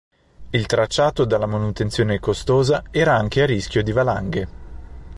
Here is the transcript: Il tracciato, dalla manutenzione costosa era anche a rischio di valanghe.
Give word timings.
Il 0.49 0.65
tracciato, 0.65 1.25
dalla 1.25 1.45
manutenzione 1.45 2.17
costosa 2.19 2.85
era 2.89 3.15
anche 3.15 3.43
a 3.43 3.45
rischio 3.45 3.83
di 3.83 3.91
valanghe. 3.91 4.47